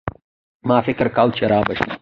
[0.69, 1.89] ما فکر کاوه چي رابه شي.